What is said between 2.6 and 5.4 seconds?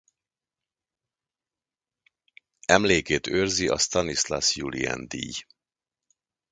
Emlékét őrzi a Stanislas Julien-díj